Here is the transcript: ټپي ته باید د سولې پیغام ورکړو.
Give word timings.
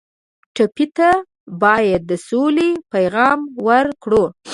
ټپي 0.55 0.85
ته 0.97 1.09
باید 1.61 2.01
د 2.09 2.11
سولې 2.27 2.69
پیغام 2.93 3.39
ورکړو. 3.67 4.23